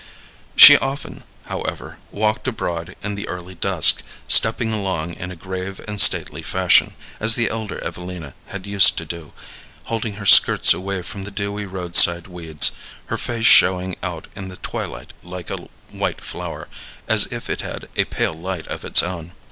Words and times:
She 0.55 0.79
often, 0.79 1.23
however, 1.45 1.99
walked 2.09 2.47
abroad 2.47 2.95
in 3.03 3.13
the 3.13 3.27
early 3.27 3.53
dusk, 3.53 4.01
stepping 4.27 4.73
along 4.73 5.13
in 5.13 5.29
a 5.29 5.35
grave 5.35 5.79
and 5.87 6.01
stately 6.01 6.41
fashion, 6.41 6.95
as 7.19 7.35
the 7.35 7.51
elder 7.51 7.79
Evelina 7.83 8.33
had 8.47 8.65
used 8.65 8.97
to 8.97 9.05
do, 9.05 9.31
holding 9.83 10.15
her 10.15 10.25
skirts 10.25 10.73
away 10.73 11.03
from 11.03 11.23
the 11.23 11.29
dewy 11.29 11.67
roadside 11.67 12.25
weeds, 12.25 12.71
her 13.13 13.17
face 13.19 13.45
showing 13.45 13.95
out 14.01 14.25
in 14.35 14.47
the 14.47 14.57
twilight 14.57 15.13
like 15.21 15.51
a 15.51 15.67
white 15.91 16.19
flower, 16.21 16.67
as 17.07 17.27
if 17.29 17.47
it 17.47 17.61
had 17.61 17.87
a 17.95 18.05
pale 18.05 18.33
light 18.33 18.65
of 18.69 18.83
its 18.83 19.03
own. 19.03 19.33